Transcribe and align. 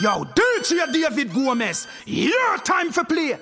Yo, 0.00 0.24
dirty 0.34 0.74
David 0.92 1.32
Gomez. 1.32 1.86
Your 2.04 2.58
time 2.58 2.90
for 2.90 3.04
play. 3.04 3.38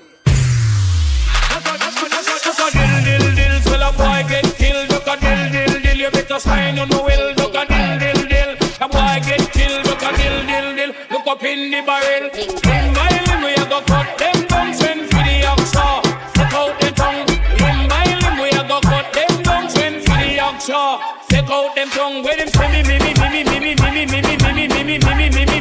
Crocodile, 1.48 3.04
dill, 3.04 3.34
dill, 3.34 3.60
swell 3.62 3.82
a 3.82 3.92
boy 3.96 4.28
get 4.28 4.44
killed. 4.56 4.88
Crocodile, 4.90 5.50
dill, 5.50 5.80
dill, 5.80 5.96
you 5.96 6.10
better 6.10 6.38
sign 6.38 6.78
on 6.78 6.90
the 6.90 7.02
will. 7.02 7.34
Crocodile, 7.36 7.98
dill, 7.98 8.28
dill, 8.28 8.56
a 8.80 8.88
boy 8.88 9.16
get 9.24 9.50
killed. 9.50 9.82
Crocodile, 9.86 10.44
dill, 10.44 10.76
dill, 10.76 10.92
look 11.10 11.26
up 11.26 11.42
in 11.42 11.70
the 11.70 11.80
barrel. 11.88 12.28
Ring 12.36 12.92
by 12.92 13.08
limb, 13.08 13.42
we 13.44 13.54
a 13.54 13.64
go 13.70 13.80
cut 13.88 14.18
them 14.18 14.46
down, 14.46 14.74
send 14.74 15.08
for 15.08 15.24
the 15.24 15.40
oxa. 15.48 16.02
Take 16.36 16.52
out 16.52 16.78
the 16.80 16.90
tongue. 16.92 17.24
Ring 17.64 17.88
by 17.88 18.04
limb, 18.12 18.36
we 18.44 18.50
a 18.50 18.62
go 18.68 18.78
cut 18.82 19.10
them 19.14 19.42
down, 19.42 19.70
send 19.70 20.04
for 20.04 20.20
the 20.20 20.36
oxa. 20.36 21.00
Take 21.28 21.48
out 21.48 21.74
them 21.74 21.88
tongue, 21.88 22.22
where 22.22 22.36
them 22.36 22.48
say 22.48 22.68
me, 22.68 22.82
me, 22.84 22.98
me, 23.00 23.14
me, 23.16 23.40
me, 23.40 23.58
me, 23.58 23.74
me, 23.74 23.74
me, 23.74 24.04
me, 24.04 24.04
me, 24.04 24.20
me, 24.20 24.68
me, 24.68 24.84
me, 24.84 24.98
me, 24.98 25.14
me, 25.16 25.30
me, 25.30 25.46
me 25.46 25.51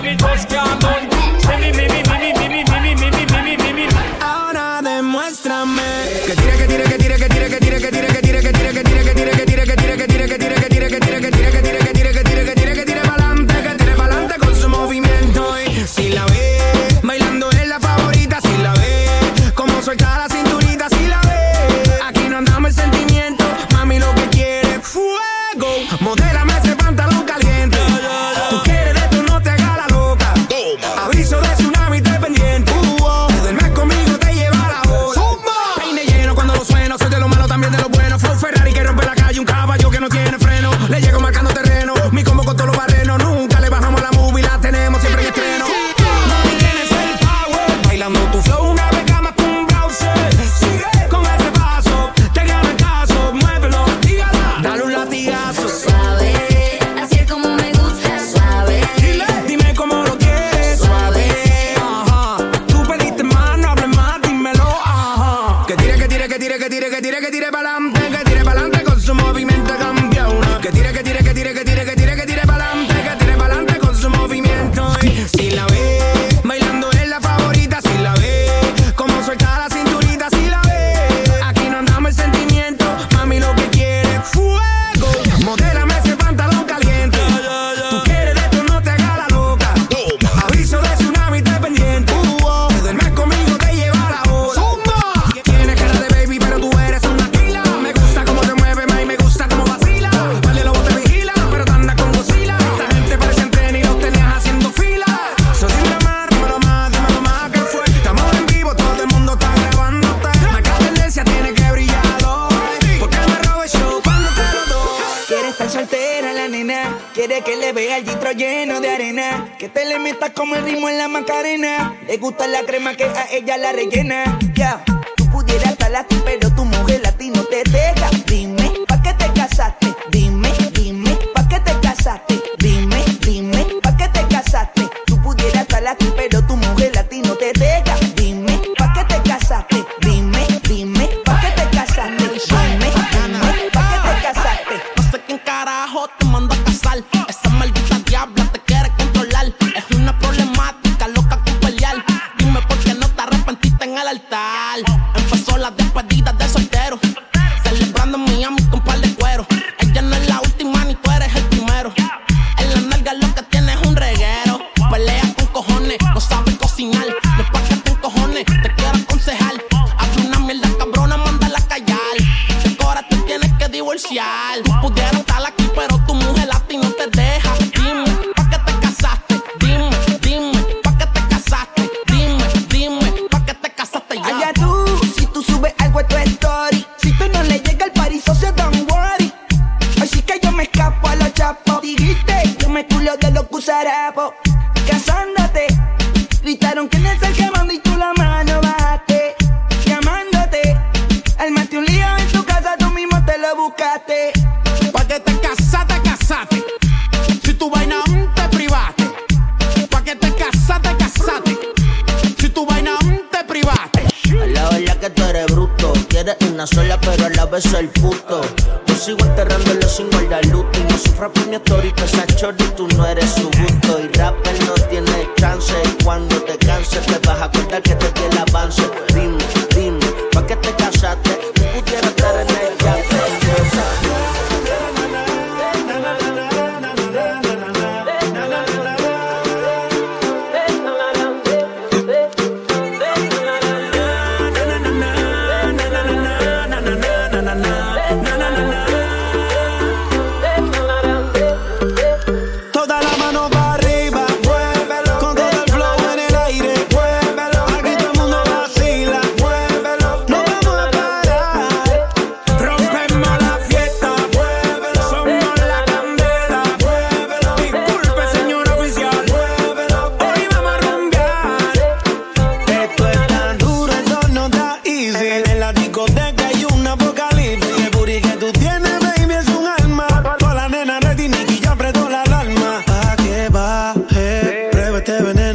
baby, 0.00 0.16
just 0.16 0.48
can't 0.48 1.05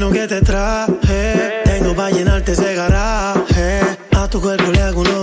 veneno 0.01 0.11
que 0.11 0.27
te 0.27 0.41
traje. 0.41 1.61
Tengo 1.63 1.95
para 1.95 2.09
llenarte 2.09 2.53
ese 2.53 2.73
garaje. 2.75 3.81
A 4.11 4.27
tu 4.27 4.41
cuerpo 4.41 4.71
le 4.71 4.81
hago 4.81 5.01
uno 5.01 5.20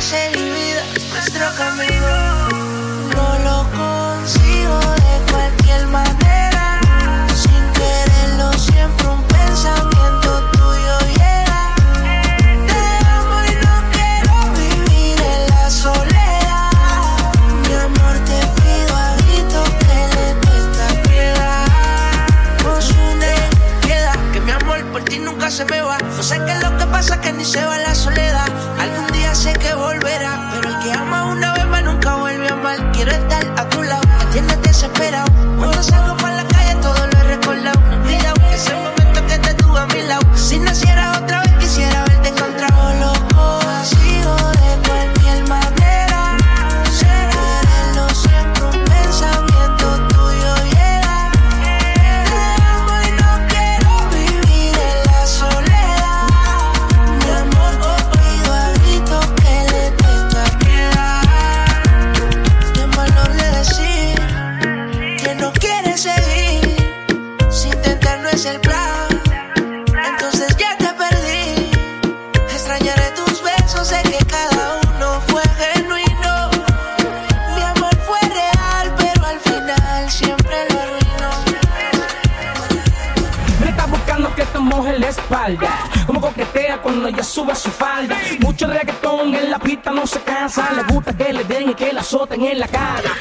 seguir 0.00 0.52
vida, 0.54 0.82
nuestro 1.12 1.54
camino. 1.56 1.99
sube 87.30 87.54
su 87.54 87.70
falda. 87.70 88.16
Mucho 88.40 88.66
reggaetón 88.66 89.34
en 89.34 89.50
la 89.50 89.58
pista 89.58 89.92
no 89.92 90.06
se 90.06 90.20
cansa. 90.20 90.72
Le 90.72 90.82
gusta 90.92 91.16
que 91.16 91.32
le 91.32 91.44
den 91.44 91.70
y 91.70 91.74
que 91.74 91.92
la 91.92 92.00
azoten 92.00 92.44
en 92.44 92.58
la 92.58 92.66
cara. 92.66 93.12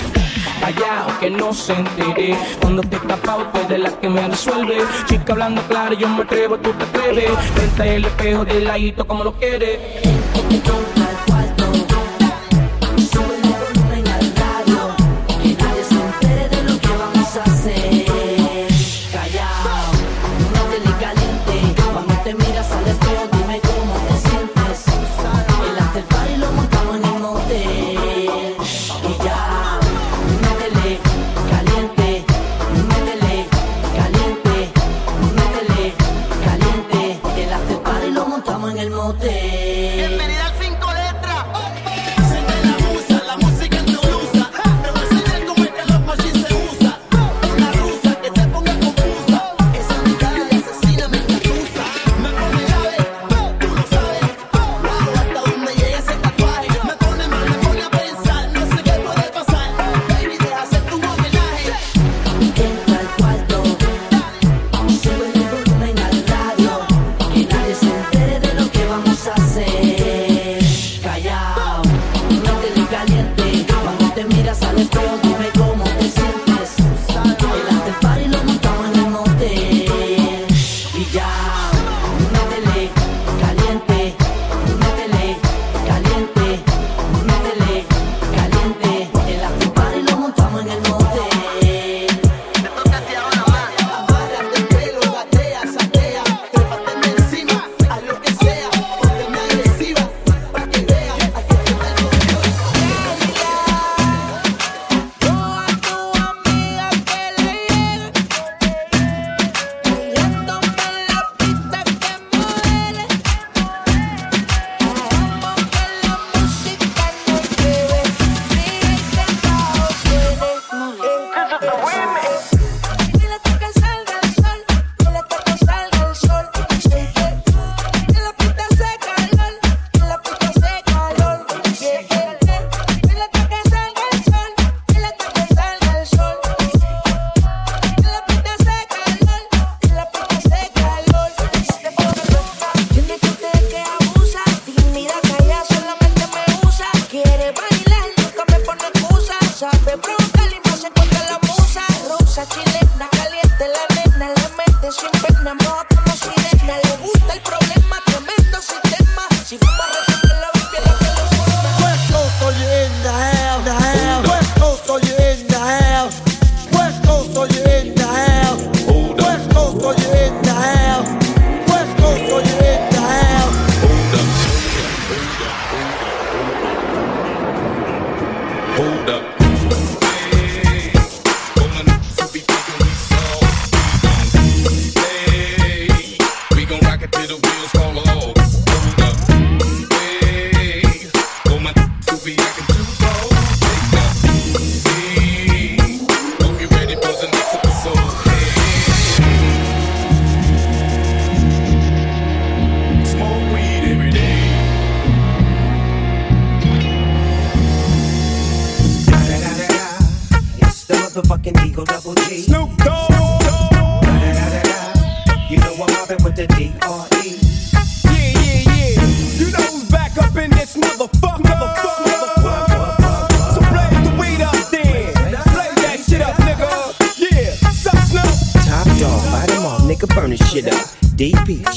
Callao, 0.60 1.20
que 1.20 1.30
no 1.30 1.54
se 1.54 1.74
entere. 1.74 2.36
Cuando 2.60 2.82
te 2.82 2.98
tapado, 2.98 3.48
tú 3.54 3.60
eres 3.60 3.80
la 3.80 3.92
que 4.00 4.10
me 4.10 4.28
resuelve. 4.28 4.78
Chica 5.08 5.34
hablando 5.34 5.62
claro, 5.64 5.94
yo 5.94 6.10
me 6.10 6.24
atrevo, 6.24 6.58
tú 6.58 6.72
te 6.74 6.84
atreves. 6.86 7.32
Frente 7.54 7.96
el 7.96 8.06
espejo 8.06 8.46
de 8.46 8.62
ladito 8.62 9.06
como 9.06 9.24
lo 9.24 9.34
quieres. 9.34 9.80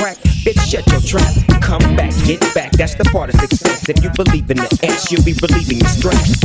crack. 0.00 0.16
Bitch, 0.44 0.60
shut 0.70 0.86
your 0.90 1.00
trap. 1.02 1.32
Come 1.60 1.94
back, 1.94 2.12
get 2.24 2.40
back. 2.54 2.72
That's 2.72 2.94
the 2.94 3.04
part 3.04 3.32
of 3.32 3.40
success. 3.40 3.88
If 3.88 4.02
you 4.02 4.10
believe 4.10 4.50
in 4.50 4.56
the 4.56 4.86
ass, 4.88 5.12
you'll 5.12 5.24
be 5.24 5.34
relieving 5.42 5.78
your 5.78 5.88
stress. 5.88 6.40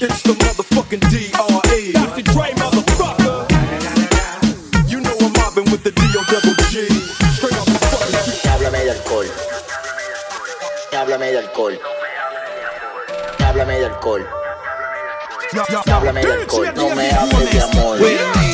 It's 0.00 0.22
the 0.22 0.34
mother 0.34 0.61
alcohol. 11.42 11.78
Háblame 13.44 13.78
de 13.78 13.86
alcohol. 13.86 14.26
Háblame 14.84 15.00
de 15.00 15.06
alcohol. 15.62 15.92
Háblame 15.92 16.20
de 16.24 16.32
alcohol. 16.32 16.72
No 16.74 16.94
me 16.94 17.10
hables 17.10 17.52
de 17.52 17.62
amor. 17.62 18.51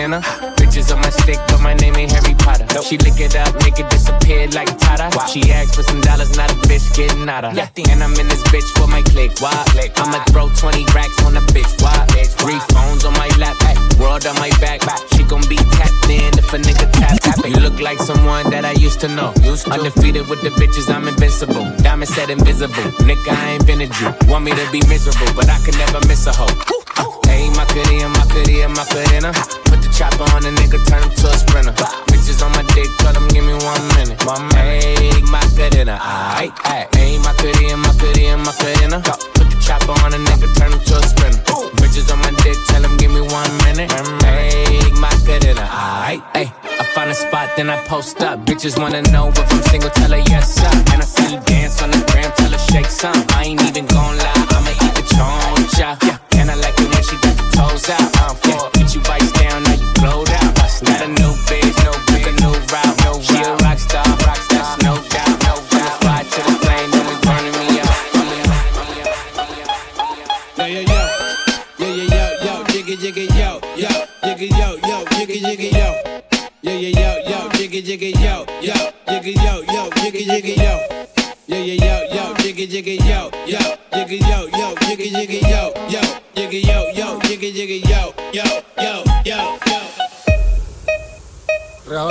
Bitches 0.00 0.88
on 0.94 1.00
my 1.02 1.10
stick, 1.10 1.36
but 1.48 1.60
my 1.60 1.74
name 1.74 1.94
ain't 1.94 2.10
Harry 2.12 2.32
Potter. 2.32 2.64
She 2.80 2.96
lick 2.96 3.20
it 3.20 3.36
up, 3.36 3.52
make 3.60 3.78
it 3.78 3.90
disappear 3.90 4.48
like 4.48 4.72
Tata. 4.78 5.12
She 5.28 5.52
asked 5.52 5.74
for 5.74 5.82
some 5.82 6.00
dollars, 6.00 6.34
not 6.38 6.50
a 6.50 6.54
bitch 6.64 6.88
getting 6.96 7.28
out 7.28 7.44
of. 7.44 7.52
And 7.52 8.02
I'm 8.02 8.16
in 8.16 8.26
this 8.28 8.42
bitch 8.44 8.64
for 8.80 8.88
my 8.88 9.02
click. 9.02 9.36
Why? 9.40 9.52
I'ma 9.96 10.24
throw 10.32 10.48
20 10.48 10.86
racks 10.94 11.22
on 11.24 11.34
the 11.34 11.40
bitch. 11.52 11.68
Why? 11.82 11.92
Three 12.40 12.58
phones 12.72 13.04
on 13.04 13.12
my 13.12 13.28
lap, 13.36 13.60
world 14.00 14.24
on 14.24 14.36
my 14.40 14.48
back. 14.56 14.80
She 15.12 15.22
gon' 15.24 15.44
be 15.52 15.56
tapped 15.76 16.08
in 16.08 16.32
if 16.38 16.48
a 16.54 16.56
nigga 16.56 16.90
tap. 16.92 17.20
tap. 17.20 17.44
You 17.44 17.60
look 17.66 17.78
like 17.80 17.98
someone 17.98 18.48
that 18.48 18.64
I 18.64 18.72
used 18.72 19.00
to 19.00 19.08
know. 19.08 19.34
Undefeated 19.68 20.28
with 20.28 20.40
the 20.40 20.50
bitches, 20.56 20.88
I'm 20.88 21.08
invincible. 21.08 21.68
Diamond 21.84 22.08
said 22.08 22.30
invisible. 22.30 22.88
Nigga, 23.04 23.36
I 23.36 23.60
invented 23.60 23.92
you. 24.00 24.08
Want 24.32 24.46
me 24.46 24.52
to 24.52 24.66
be 24.72 24.80
miserable, 24.88 25.28
but 25.36 25.50
I 25.50 25.60
can 25.60 25.76
never 25.76 26.00
miss 26.08 26.26
a 26.26 26.32
hoe. 26.32 26.79
Hey, 27.26 27.48
my 27.50 27.64
goodie 27.72 28.00
and 28.02 28.12
my 28.12 28.26
goodie 28.32 28.62
and 28.62 28.74
my 28.74 28.84
good 28.92 29.10
in. 29.12 29.24
Put 29.68 29.80
the 29.82 29.90
chopper 29.96 30.24
on 30.34 30.42
the 30.42 30.50
nigga, 30.50 30.78
turn 30.88 31.02
him 31.02 31.10
to 31.10 31.26
a 31.28 31.36
sprinter. 31.38 31.72
Bitches 32.10 32.42
on 32.44 32.52
my 32.52 32.62
dick, 32.74 32.88
tell 32.98 33.12
them 33.12 33.28
give 33.28 33.44
me 33.44 33.54
one 33.54 33.84
minute. 33.96 34.20
My 34.24 34.38
man, 34.52 35.24
my 35.30 35.42
good 35.56 35.74
in 35.74 35.88
her. 35.88 35.98
Hey, 35.98 37.18
my 37.18 37.34
goodie 37.38 37.70
and 37.70 37.82
my 37.82 37.92
goodie 37.98 38.26
and 38.26 38.42
my 38.42 38.52
good 38.60 38.80
in 38.82 39.39
chopper 39.70 39.94
on 40.02 40.12
a 40.12 40.18
nigga, 40.18 40.50
turn 40.58 40.72
him 40.72 40.82
to 40.82 40.94
a 40.98 41.02
sprinter. 41.06 41.38
Bitches 41.78 42.10
on 42.10 42.18
my 42.18 42.32
dick, 42.42 42.58
tell 42.66 42.82
him 42.82 42.96
give 42.96 43.12
me 43.12 43.22
one 43.22 43.52
minute. 43.62 43.90
Hey, 44.26 44.82
my 44.98 45.14
cutina. 45.22 45.62
Aight, 46.10 46.22
ay. 46.34 46.50
I 46.80 46.84
find 46.94 47.08
a 47.10 47.14
spot, 47.14 47.50
then 47.56 47.70
I 47.70 47.78
post 47.86 48.20
up. 48.20 48.40
Bitches 48.46 48.74
wanna 48.80 49.02
know 49.14 49.28
if 49.28 49.52
I'm 49.52 49.62
single, 49.70 49.90
tell 49.90 50.10
her 50.10 50.22
yes, 50.26 50.54
sir. 50.58 50.72
And 50.92 50.98
I 51.04 51.06
see 51.06 51.34
you 51.34 51.40
dance 51.46 51.80
on 51.82 51.90
the 51.92 52.02
gram, 52.10 52.32
tell 52.34 52.50
her 52.50 52.62
shake 52.72 52.90
some. 53.02 53.14
I 53.38 53.44
ain't 53.44 53.62
even 53.62 53.86
gon' 53.86 54.18
lie, 54.18 54.46
I'ma 54.56 54.72
eat 54.84 54.94
the 54.98 55.04
choncha. 55.14 55.88
Yeah, 56.02 56.40
and 56.40 56.50
I 56.50 56.56
like 56.56 56.74
it 56.74 56.88
when 56.90 57.02
she 57.06 57.16
got 57.22 57.36
the 57.38 57.46
toes 57.54 57.86
out. 57.94 58.08
Um, 58.22 58.34
yeah, 58.50 58.66
get 58.74 58.94
you 58.94 59.02
bites 59.02 59.30
down, 59.38 59.62
now 59.62 59.78
you 59.78 59.88
blowed 60.02 60.30
out. 60.30 60.50
Got 60.82 61.02
a 61.06 61.08
new 61.08 61.32
bitch, 61.46 61.76
no 61.86 61.92
big, 62.10 62.26
a 62.26 62.32
new 62.42 62.54
route. 62.72 62.96
No, 63.04 63.20
she 63.20 63.38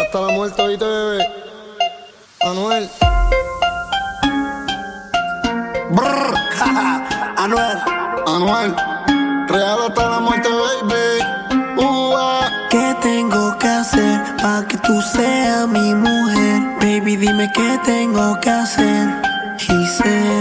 hasta 0.10 0.22
la 0.22 0.34
muerte 0.34 0.60
hoy 0.60 0.76
te 0.76 0.86
bebé. 0.86 1.28
Anuel. 2.42 2.90
Brr, 5.92 6.36
Anuel. 7.38 7.78
Anuel. 8.26 8.76
Real 9.50 9.80
hasta 9.88 10.10
la 10.10 10.20
muerte, 10.20 10.50
baby. 10.50 11.86
Uh 11.86 12.16
¿Qué 12.72 12.96
tengo 13.04 13.56
que 13.60 13.68
hacer 13.68 14.36
para 14.42 14.68
que 14.68 14.78
tú 14.80 15.00
seas 15.00 15.68
mi 15.68 15.94
mujer? 15.94 16.60
Baby, 16.82 17.16
dime 17.16 17.52
qué 17.54 17.80
tengo 17.86 18.40
que 18.40 18.50
hacer. 18.50 19.10
Y 19.60 19.88
sé 19.90 20.39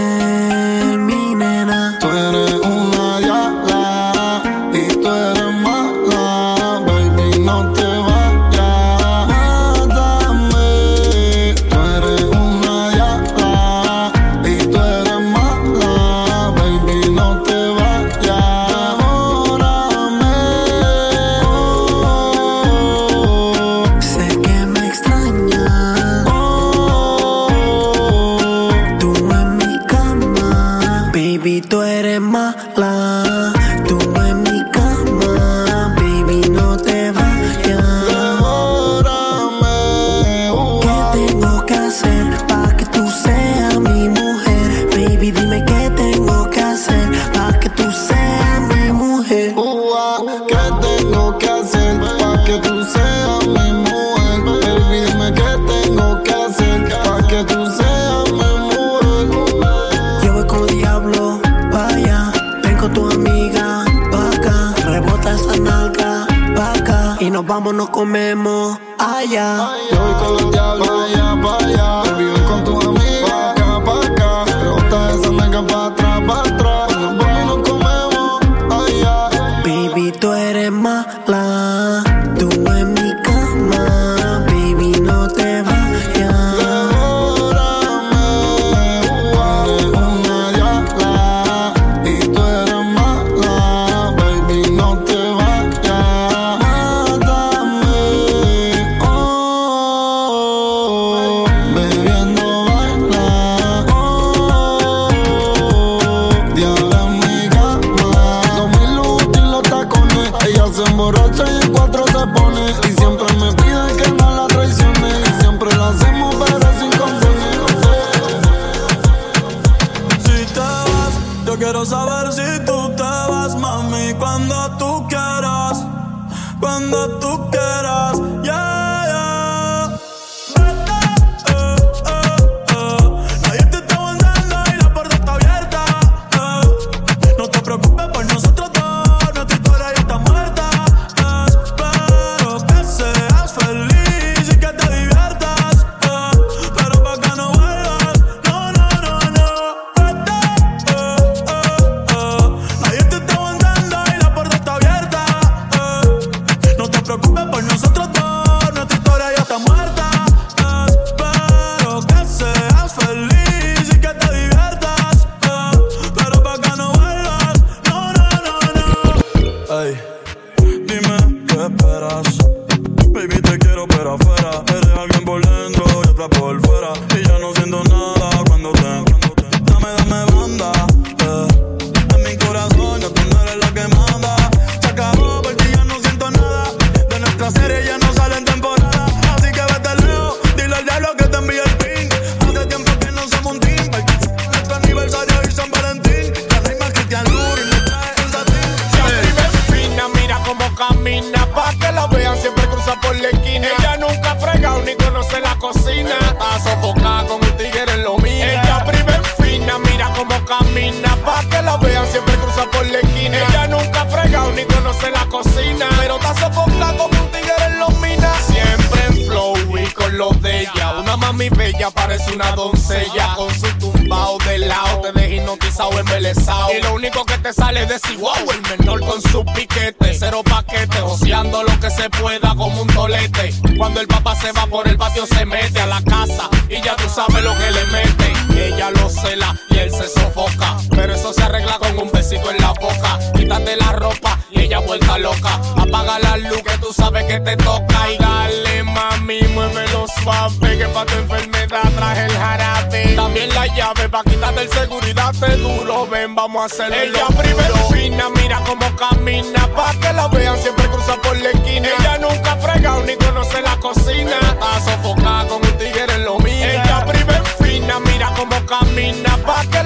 Apaga 245.45 246.19
la 246.19 246.37
luz 246.37 246.61
que 246.63 246.77
tú 246.79 246.93
sabes 246.93 247.23
que 247.25 247.39
te 247.39 247.55
toca. 247.57 248.11
Y 248.11 248.17
dale, 248.17 248.83
mami, 248.83 249.41
mueve 249.53 249.87
los 249.89 250.11
papes. 250.23 250.77
Que 250.77 250.87
pa' 250.87 251.05
tu 251.05 251.15
enfermedad 251.15 251.91
traje 251.95 252.25
el 252.25 252.31
jarabe. 252.31 253.15
También 253.15 253.49
la 253.49 253.67
llave 253.67 254.09
pa' 254.09 254.23
quitarte 254.23 254.61
el 254.61 254.69
seguridad. 254.69 255.33
Te 255.39 255.55
duro, 255.57 256.07
ven, 256.07 256.35
vamos 256.35 256.63
a 256.63 256.65
hacerlo. 256.65 256.95
Ella 256.95 257.27
primero 257.37 257.75
fina, 257.91 258.29
mira 258.35 258.61
cómo 258.65 258.95
camina. 258.95 259.67
Pa' 259.75 259.93
que 259.99 260.13
la 260.13 260.27
vean 260.27 260.57
siempre 260.57 260.87
cruza 260.87 261.15
por 261.21 261.37
la 261.37 261.49
esquina. 261.49 261.89
Ella 261.99 262.17
nunca 262.17 262.55
frega 262.57 262.99
ni 263.05 263.15
conoce 263.15 263.61
la 263.61 263.77
cocina. 263.77 264.37
Está 264.41 264.79
sofocada 264.81 265.47
con 265.47 265.65
un 265.65 265.77
tigre 265.77 266.13
en 266.13 266.25
lo 266.25 266.39
mío. 266.39 266.65
Ella 266.65 267.05
primero 267.05 267.45
fina, 267.61 267.99
mira 267.99 268.31
cómo 268.35 268.55
camina 268.65 269.28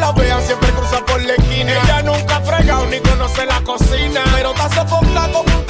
la 0.04 0.12
vean 0.12 0.42
siempre 0.46 0.70
cruza 0.72 1.00
por 1.06 1.22
la 1.24 1.34
esquina. 1.34 1.72
Ella 1.84 2.02
nunca 2.04 2.36
ha 2.38 2.42
fregado 2.42 2.86
ni 2.88 3.00
conoce 3.00 3.46
la 3.46 3.62
cocina, 3.64 4.22
pero 4.36 4.52
está 4.52 4.70
sofocada 4.70 5.32
como 5.32 5.63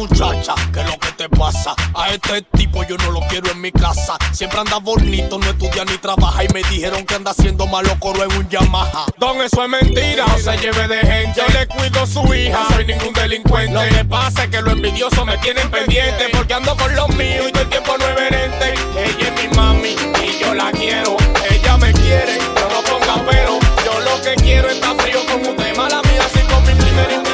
muchacha, 0.00 0.54
¿qué 0.72 0.80
es 0.80 0.86
lo 0.86 0.98
que 0.98 1.12
te 1.12 1.28
pasa? 1.28 1.74
A 1.94 2.08
este 2.08 2.42
tipo 2.56 2.82
yo 2.84 2.96
no 2.98 3.10
lo 3.10 3.20
quiero 3.28 3.50
en 3.50 3.60
mi 3.60 3.70
casa. 3.70 4.16
Siempre 4.32 4.60
anda 4.60 4.78
bonito, 4.78 5.38
no 5.38 5.46
estudia 5.46 5.84
ni 5.84 5.98
trabaja. 5.98 6.42
Y 6.44 6.48
me 6.48 6.62
dijeron 6.70 7.04
que 7.04 7.16
anda 7.16 7.32
haciendo 7.32 7.66
malo 7.66 7.94
coro 7.98 8.24
en 8.24 8.32
un 8.32 8.48
Yamaha. 8.48 9.06
Don, 9.18 9.40
eso 9.42 9.62
es 9.62 9.68
mentira, 9.68 10.24
no 10.26 10.38
se 10.38 10.56
lleve 10.56 10.88
de 10.88 11.00
gente. 11.00 11.40
Yo 11.40 11.46
le 11.58 11.66
cuido 11.66 12.02
a 12.02 12.06
su 12.06 12.34
hija, 12.34 12.60
no 12.62 12.76
soy 12.76 12.86
ningún 12.86 13.12
delincuente. 13.12 13.74
Lo 13.74 13.96
que 13.96 14.04
pasa 14.04 14.44
es 14.44 14.50
que 14.50 14.62
los 14.62 14.72
envidiosos 14.72 15.26
me 15.26 15.36
tienen 15.38 15.70
pendiente. 15.70 16.28
Porque 16.32 16.54
ando 16.54 16.74
con 16.76 16.94
los 16.94 17.08
míos 17.16 17.46
y 17.48 17.52
todo 17.52 17.62
el 17.62 17.68
tiempo 17.68 17.98
no 17.98 18.06
es 18.06 18.14
verente. 18.14 18.74
Ella 18.96 19.34
es 19.34 19.42
mi 19.42 19.56
mami 19.56 19.96
y 20.24 20.38
yo 20.40 20.54
la 20.54 20.70
quiero. 20.72 21.16
Ella 21.50 21.76
me 21.76 21.92
quiere, 21.92 22.38
no 22.54 22.68
lo 22.74 22.82
ponga 22.84 23.30
pero. 23.30 23.58
Yo 23.84 24.00
lo 24.00 24.22
que 24.22 24.34
quiero 24.36 24.70
está 24.70 24.94
frío 24.94 25.18
con 25.26 25.40
usted, 25.46 25.76
mala 25.76 26.00
mía, 26.02 26.22
así 26.24 26.40
con 26.46 26.62
mi 26.64 26.72
primer 26.72 27.29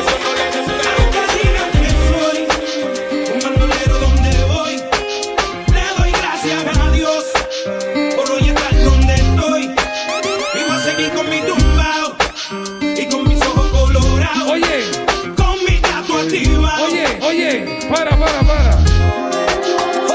Oye, 17.26 17.80
para, 17.88 18.10
para, 18.10 18.40
para. 18.42 18.78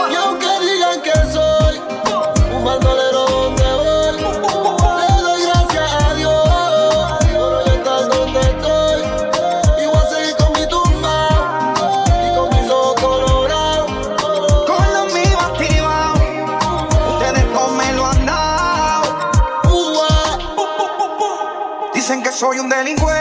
Y 0.09 0.15
aunque 0.15 0.47
digan 0.61 1.01
que 1.01 1.11
soy 1.33 1.81
un 2.55 2.63
bandolero 2.63 3.25
donde 3.27 3.63
voy, 3.73 4.13
le 4.15 5.21
doy 5.21 5.41
gracias 5.43 5.91
a 6.03 6.13
Dios 6.13 6.49
por 7.33 7.53
hoy 7.53 7.69
estar 7.69 8.07
donde 8.07 8.39
estoy. 8.39 9.01
Y 9.83 9.85
voy 9.87 9.97
a 9.97 10.09
seguir 10.09 10.35
con 10.37 10.53
mi 10.53 10.65
tumba 10.69 11.27
y 12.25 12.33
con 12.33 12.49
mis 12.49 12.71
ojos 12.71 13.01
colorados. 13.01 13.91
Con 14.65 14.93
los 14.93 15.13
míos 15.13 15.41
activados, 15.41 16.21
ustedes 17.13 17.45
no 17.53 17.67
me 17.71 17.91
lo 17.91 18.05
han 18.05 18.25
dado. 18.25 19.31
Dicen 21.93 22.23
que 22.23 22.31
soy 22.31 22.59
un 22.59 22.69
delincuente, 22.69 23.20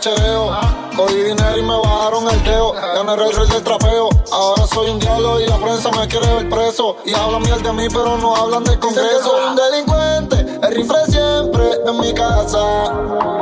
Chereo. 0.00 0.50
Cogí 0.96 1.14
dinero 1.14 1.58
y 1.58 1.62
me 1.62 1.76
bajaron 1.76 2.28
el 2.28 2.42
dedo. 2.42 2.72
Gané 2.72 3.12
el 3.12 3.36
rey 3.36 3.48
del 3.48 3.62
trapeo. 3.62 4.08
Ahora 4.32 4.66
soy 4.66 4.90
un 4.90 4.98
diablo 4.98 5.40
y 5.40 5.46
la 5.46 5.56
prensa 5.58 5.90
me 5.90 6.08
quiere 6.08 6.26
ver 6.34 6.48
preso. 6.48 6.96
Y 7.04 7.14
hablan 7.14 7.42
mierda 7.42 7.70
de 7.70 7.72
mí, 7.74 7.86
pero 7.88 8.16
no 8.16 8.34
hablan 8.34 8.64
del 8.64 8.78
congreso. 8.78 9.22
Soy 9.22 9.44
un 9.44 9.56
delincuente, 9.56 10.66
el 10.66 10.74
rifle 10.74 11.06
siempre 11.06 11.70
en 11.86 12.00
mi 12.00 12.14
casa. 12.14 13.39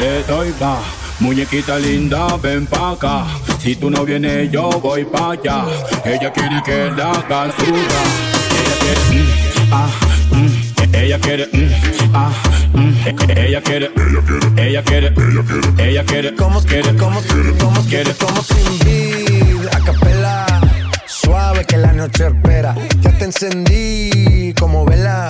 Le 0.00 0.22
doy 0.24 0.52
más. 0.58 0.80
Muñequita 1.20 1.78
linda, 1.78 2.36
ven 2.42 2.66
pa' 2.66 2.92
acá. 2.92 3.26
Si 3.62 3.76
tú 3.76 3.90
no 3.90 4.04
vienes, 4.04 4.50
yo 4.50 4.70
voy 4.80 5.04
pa' 5.04 5.32
allá. 5.32 5.64
Ella 6.04 6.32
quiere 6.32 6.62
que 6.64 6.90
la 6.96 7.10
haga 7.10 7.52
suya. 7.58 8.00
Ella 8.60 8.76
quiere, 8.82 9.02
mm, 9.12 9.72
ah, 9.72 9.90
mm. 10.32 10.94
Ella 10.94 11.18
quiere, 11.18 11.48
mm, 11.52 12.14
ah, 12.14 12.32
mm. 12.72 12.92
Ella 13.36 13.60
quiere, 13.60 13.90
ella 14.56 14.82
quiere, 14.82 15.12
ella 15.78 16.04
quiere, 16.04 16.34
¿cómo 16.34 16.62
quiere, 16.62 16.96
cómo 16.96 17.20
quiere, 17.20 17.52
cómo 17.58 17.80
quiere, 17.84 18.14
Como 18.14 18.42
sin 18.42 18.78
vid, 18.84 19.66
a 19.74 19.78
capela, 19.84 20.46
suave 21.06 21.64
que 21.66 21.76
la 21.76 21.92
noche 21.92 22.28
espera. 22.28 22.74
Ya 23.02 23.12
te 23.18 23.24
encendí 23.24 24.54
como 24.58 24.86
vela 24.86 25.29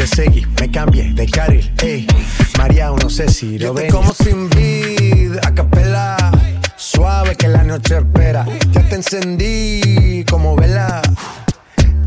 Te 0.00 0.06
seguí, 0.06 0.46
me 0.58 0.70
cambié 0.70 1.12
de 1.12 1.26
carril, 1.26 1.70
ey. 1.82 2.06
María, 2.56 2.90
no 2.90 3.10
sé 3.10 3.28
si 3.28 3.58
lo 3.58 3.74
ven. 3.74 3.90
como 3.90 4.14
sin 4.14 4.48
vid, 4.48 5.36
a 5.44 5.52
capela. 5.52 6.16
Suave 6.74 7.36
que 7.36 7.48
la 7.48 7.62
noche 7.64 7.98
espera. 7.98 8.46
Ya 8.72 8.88
te 8.88 8.94
encendí 8.94 10.24
como 10.24 10.56
vela. 10.56 11.02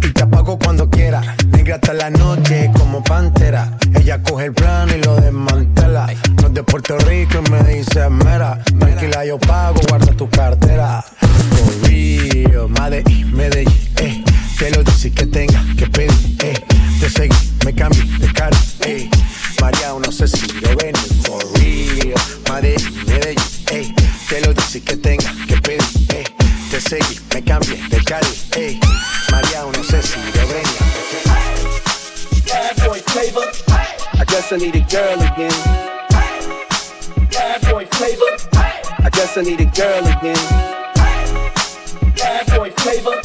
Y 0.01 0.11
te 0.11 0.23
apago 0.23 0.57
cuando 0.57 0.89
quiera. 0.89 1.21
Negra 1.51 1.75
hasta 1.75 1.93
la 1.93 2.09
noche 2.09 2.71
como 2.75 3.03
pantera. 3.03 3.77
Ella 3.93 4.23
coge 4.23 4.45
el 4.45 4.53
plano 4.53 4.95
y 4.95 5.03
lo 5.03 5.15
desmantela. 5.17 6.07
No 6.41 6.47
es 6.47 6.53
de 6.55 6.63
Puerto 6.63 6.97
Rico 6.97 7.43
y 7.45 7.51
me 7.51 7.63
dice 7.75 8.09
mera. 8.09 8.57
Tranquila, 8.79 9.23
yo 9.23 9.37
pago, 9.37 9.79
guarda 9.87 10.11
tu 10.13 10.27
cartera. 10.31 11.05
For 11.19 11.89
real, 11.91 12.69
Madrid, 12.69 13.25
Medellín, 13.27 13.77
eh. 13.97 14.23
Que 14.57 14.69
lo 14.71 14.83
dice 14.83 15.11
que 15.11 15.25
tenga 15.25 15.63
que 15.77 15.87
pedir, 15.87 16.11
eh. 16.43 16.53
Te 16.99 17.09
seguí, 17.09 17.35
me 17.65 17.73
cambié 17.73 18.03
de 18.19 18.31
cara, 18.33 18.57
eh. 18.81 19.09
María, 19.59 19.93
no 20.03 20.11
sé 20.11 20.27
si 20.27 20.47
lo 20.61 20.75
ven, 20.77 20.95
for 21.23 21.43
real. 21.59 22.13
Madrid, 22.49 22.79
Medellín, 23.07 23.39
eh. 23.71 23.93
Que 24.29 24.41
lo 24.41 24.53
dice 24.53 24.81
que 24.81 24.95
tenga 24.97 25.33
que 25.47 25.57
pedir, 25.57 25.83
eh. 26.09 26.23
Te 26.71 26.79
seguí, 26.79 27.19
me 27.33 27.43
cambié 27.43 27.77
de 27.89 28.03
cara, 28.03 28.27
eh. 28.55 28.79
María, 29.31 29.63
no 29.75 29.83
sé 29.83 30.01
si 30.01 30.19
lo 30.37 30.47
ven. 30.47 30.63
Bad 32.47 32.87
boy 32.87 33.01
flavor. 33.07 33.63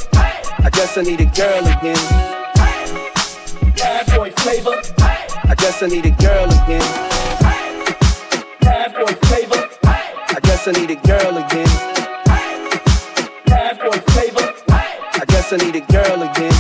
I 0.01 0.08
guess 0.79 0.97
I 0.97 1.03
need 1.03 1.21
a 1.21 1.25
girl 1.25 1.67
again. 1.67 1.99
Bad 3.75 4.07
boy 4.15 4.31
flavor. 4.31 4.81
I 5.51 5.55
guess 5.59 5.83
I 5.83 5.87
need 5.89 6.07
a 6.07 6.13
girl 6.13 6.47
again. 6.47 6.87
Bad 8.61 8.95
boy 8.95 9.13
flavor. 9.27 9.69
I 9.83 10.39
guess 10.41 10.69
I 10.69 10.71
need 10.71 10.91
a 10.93 10.95
girl 10.95 11.37
again. 11.37 11.67
Bad 13.47 13.81
boy 13.81 13.99
flavor. 14.13 14.55
I 14.69 15.25
guess 15.27 15.53
I 15.53 15.57
need 15.57 15.75
a 15.75 15.81
girl 15.81 16.23
again. 16.23 16.55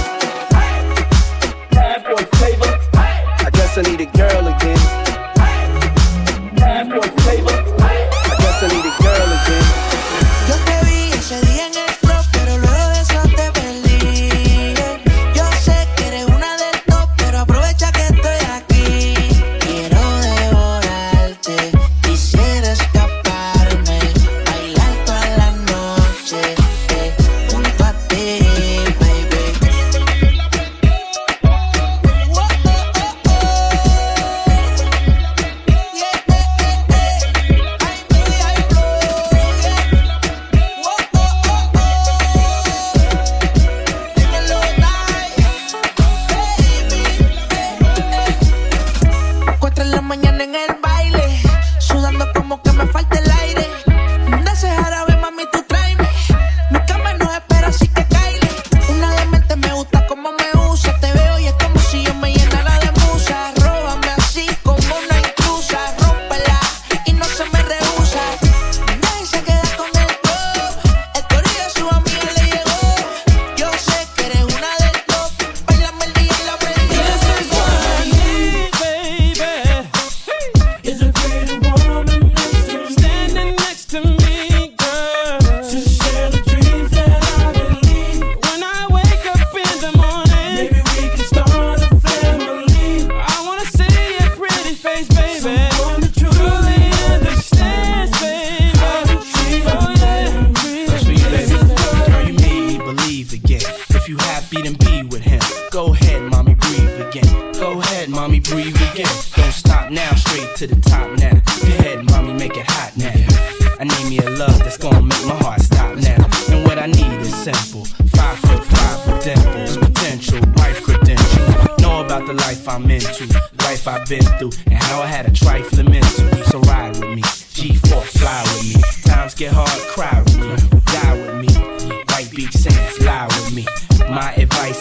Bad 1.70 2.02
boy 2.02 2.24
flavor. 2.38 2.78
I 2.94 3.50
guess 3.52 3.78
I 3.78 3.82
need 3.82 4.00
a 4.00 4.06
girl 4.06 4.48
again. 4.48 4.77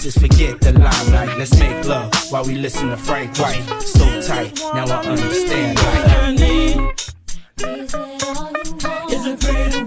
Just 0.08 0.22
forget 0.22 0.62
the 0.62 0.72
limelight. 0.72 1.38
Let's 1.38 1.60
make 1.60 1.86
love 1.86 2.10
while 2.32 2.46
we 2.46 2.56
listen 2.56 2.92
to 2.92 2.96
Frank 2.96 3.38
White. 3.40 3.62
So 3.82 4.22
tight, 4.22 4.58
now 4.74 4.86
I 4.86 5.06
understand. 5.06 5.78
Is 9.12 9.26
it. 9.26 9.87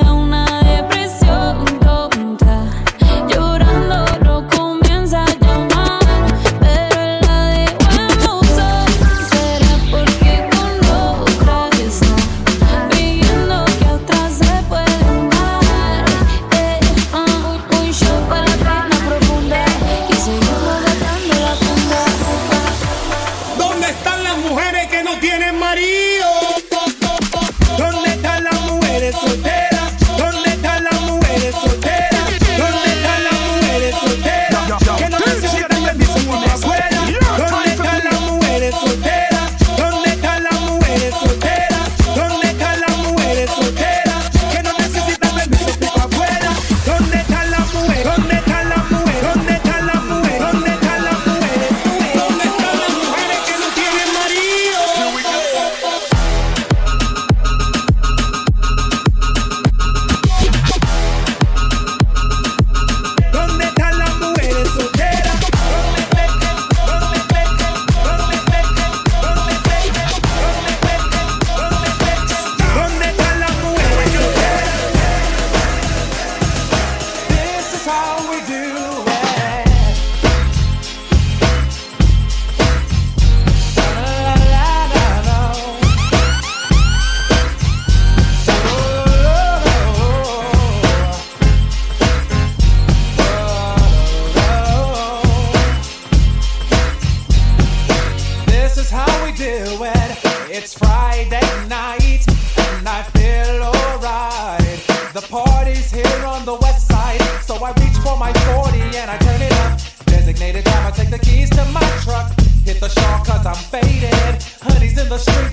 the 115.11 115.17
street. 115.19 115.50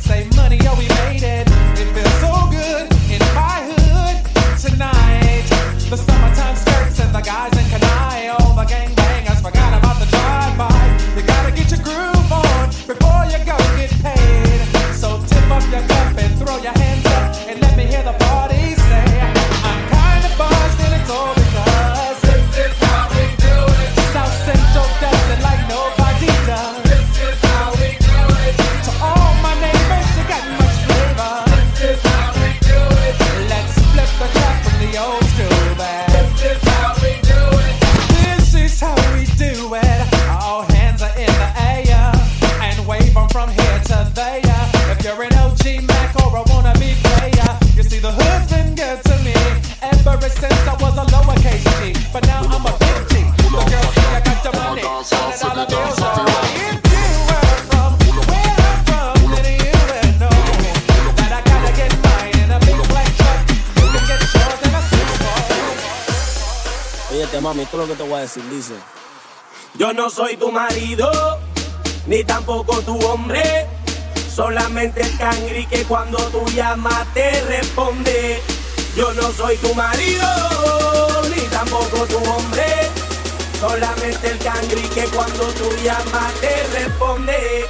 soy 70.29 70.37
tu 70.37 70.53
marido, 70.53 71.11
ni 72.07 72.23
tampoco 72.23 72.83
tu 72.83 72.99
hombre. 73.07 73.67
Solamente 74.35 75.01
el 75.01 75.17
cangri 75.17 75.65
que 75.67 75.85
cuando 75.85 76.19
tú 76.27 76.45
llamas 76.55 77.07
te 77.15 77.41
responde. 77.45 78.43
Yo 78.95 79.11
no 79.15 79.33
soy 79.33 79.57
tu 79.57 79.75
marido, 79.75 80.27
ni 81.35 81.41
tampoco 81.49 82.05
tu 82.07 82.19
hombre. 82.31 82.67
Solamente 83.59 84.31
el 84.31 84.39
cangri 84.39 84.83
que 84.95 85.05
cuando 85.05 85.45
tú 85.59 85.65
llamas 85.83 86.33
te 86.43 86.79
responde. 86.79 87.67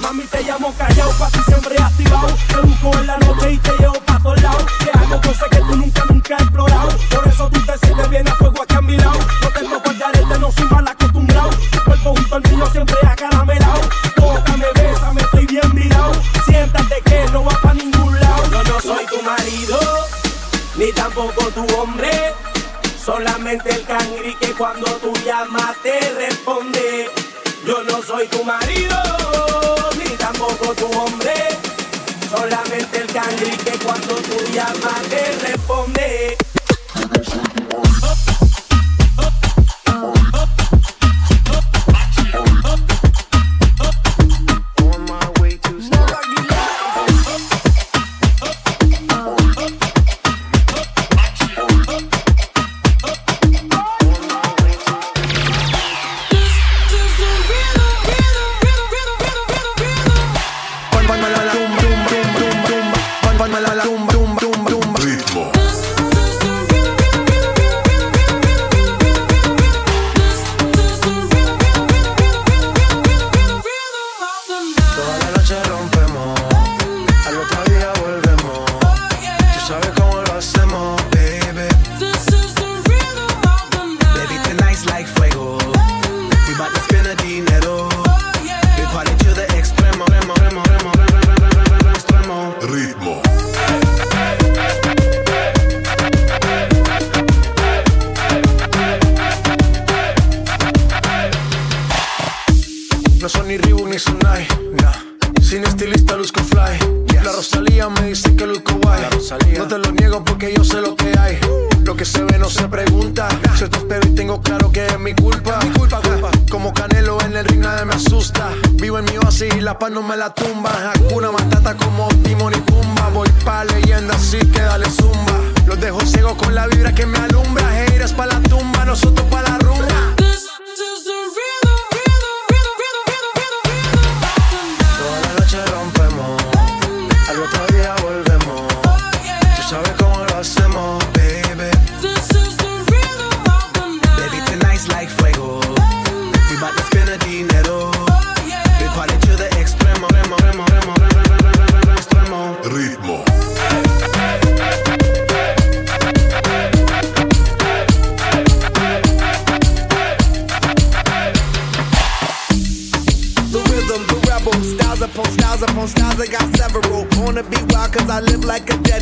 Mami, 0.00 0.24
te 0.24 0.42
llamo 0.42 0.74
callao, 0.76 1.10
pa' 1.20 1.30
ti 1.30 1.38
siempre 1.46 1.76
activado. 1.80 2.36
Te 2.48 2.60
busco 2.62 2.98
en 2.98 3.06
la 3.06 3.16
noche 3.18 3.52
y 3.52 3.58
te 3.58 3.70
llevo 3.78 3.94
pa' 4.06 4.18
todos 4.20 4.42
lados. 4.42 4.64
Te 4.84 4.90
hago 4.98 5.20
cosas 5.20 5.48
que 5.50 5.58
tú 5.58 5.76
nunca, 5.76 6.04
nunca 6.06 6.34
has 6.34 6.42
explorado. 6.42 6.98
Por 7.14 7.28
eso 7.28 7.48
tú 7.48 7.64
te 7.64 7.78
sientes 7.78 8.10
bien 8.10 8.28
a 8.28 8.34
fuego 8.34 8.60
aquí 8.60 8.74
a 8.74 8.80
mi 8.80 8.96
lado. 8.96 9.18
No 9.42 9.48
te 9.50 9.60
toco 9.60 9.90
el 9.90 9.98
garete, 9.98 10.38
no 10.40 10.50
suba 10.50 10.82
la 10.82 11.01
siempre 12.72 12.96
acaramelado. 13.06 13.80
Bótame, 14.16 14.66
besa, 14.74 15.12
me 15.12 15.20
estoy 15.20 15.46
bien 15.46 15.74
mirado. 15.74 16.12
Siéntate 16.46 17.02
que 17.02 17.26
no 17.32 17.44
vas 17.44 17.58
pa' 17.58 17.74
ningún 17.74 18.18
lado. 18.18 18.42
Yo 18.50 18.62
no 18.64 18.80
soy 18.80 19.04
tu 19.06 19.22
marido, 19.22 19.78
ni 20.76 20.92
tampoco 20.92 21.44
tu 21.50 21.64
hombre. 21.76 22.10
Solamente 23.04 23.70
el 23.70 23.84
cangri 23.84 24.34
que 24.36 24.52
cuando 24.52 24.86
tú 24.96 25.12
llamas 25.24 25.76
te 25.82 25.98
responde. 26.14 27.10
Yo 27.66 27.82
no 27.84 28.02
soy 28.02 28.26
tu 28.28 28.42
marido, 28.44 28.96
ni 29.98 30.10
tampoco 30.16 30.74
tu 30.74 30.86
hombre. 30.98 31.34
Solamente 32.30 32.98
el 33.02 33.12
cangri 33.12 33.56
que 33.58 33.72
cuando 33.84 34.14
tú 34.16 34.36
llamas 34.52 35.02
te 35.10 35.22
responde. 35.46 35.61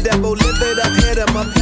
devil, 0.02 0.32
live 0.32 0.62
it 0.62 0.78
up, 0.78 0.92
hit 1.04 1.18
him 1.18 1.36
up. 1.36 1.59